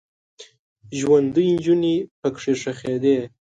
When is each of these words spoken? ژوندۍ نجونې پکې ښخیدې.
ژوندۍ 0.99 1.47
نجونې 1.55 1.95
پکې 2.19 2.53
ښخیدې. 2.61 3.17